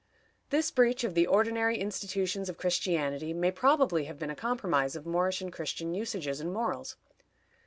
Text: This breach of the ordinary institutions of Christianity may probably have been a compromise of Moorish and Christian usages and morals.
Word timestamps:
This 0.49 0.71
breach 0.71 1.03
of 1.03 1.13
the 1.13 1.27
ordinary 1.27 1.77
institutions 1.77 2.49
of 2.49 2.57
Christianity 2.57 3.33
may 3.33 3.51
probably 3.51 4.05
have 4.05 4.17
been 4.17 4.31
a 4.31 4.35
compromise 4.35 4.95
of 4.95 5.05
Moorish 5.05 5.41
and 5.43 5.53
Christian 5.53 5.93
usages 5.93 6.39
and 6.41 6.51
morals. 6.51 6.95